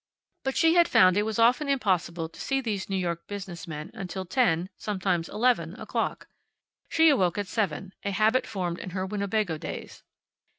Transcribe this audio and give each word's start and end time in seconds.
But 0.43 0.57
she 0.57 0.73
had 0.73 0.87
found 0.87 1.15
it 1.15 1.27
was 1.29 1.37
often 1.37 1.69
impossible 1.69 2.27
to 2.27 2.41
see 2.41 2.59
these 2.59 2.89
New 2.89 2.95
York 2.97 3.27
business 3.27 3.67
men 3.67 3.91
until 3.93 4.25
ten 4.25 4.71
sometimes 4.75 5.29
eleven 5.29 5.79
o'clock. 5.79 6.27
She 6.89 7.09
awoke 7.09 7.37
at 7.37 7.45
seven, 7.45 7.93
a 8.03 8.09
habit 8.09 8.47
formed 8.47 8.79
in 8.79 8.89
her 8.97 9.05
Winnebago 9.05 9.59
days. 9.59 10.01